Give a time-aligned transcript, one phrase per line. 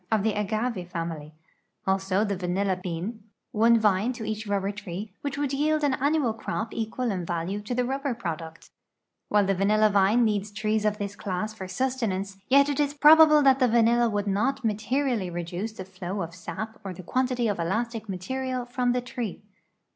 [0.11, 1.31] of the agave family;
[1.85, 6.33] also, the vanilla bean, one vine to each ru])ber tree, which would yii'ld an annual
[6.33, 8.71] crop equal in value to the rubl)er product,
[9.31, 13.43] ^\'hile the vanilla vine needs trees of this class for sustenance, yet it is ])robable
[13.43, 17.59] that the vanilla would not materially reduce the flow of sap or the quantity of
[17.59, 19.43] elastic material from the tree.